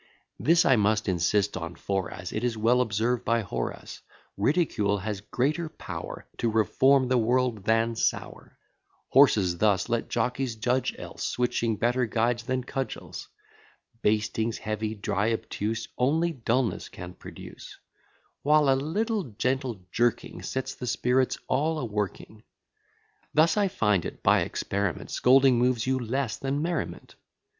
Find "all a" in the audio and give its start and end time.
21.47-21.85